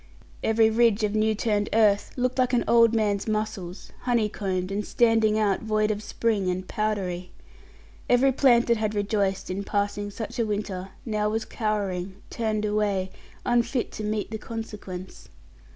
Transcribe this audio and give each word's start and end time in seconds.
Every 0.43 0.71
ridge 0.71 1.03
of 1.03 1.13
new 1.13 1.35
turned 1.35 1.69
earth 1.73 2.09
looked 2.15 2.39
like 2.39 2.53
an 2.53 2.63
old 2.67 2.91
man's 2.91 3.27
muscles, 3.27 3.91
honeycombed, 3.99 4.71
and 4.71 4.83
standing 4.83 5.37
out 5.37 5.59
void 5.61 5.91
of 5.91 6.01
spring, 6.01 6.49
and 6.49 6.67
powdery. 6.67 7.29
Every 8.09 8.31
plant 8.31 8.65
that 8.65 8.77
had 8.77 8.95
rejoiced 8.95 9.51
in 9.51 9.63
passing 9.63 10.09
such 10.09 10.39
a 10.39 10.45
winter 10.47 10.89
now 11.05 11.29
was 11.29 11.45
cowering, 11.45 12.15
turned 12.31 12.65
away, 12.65 13.11
unfit 13.45 13.91
to 13.91 14.03
meet 14.03 14.31
the 14.31 14.39
consequence. 14.39 15.29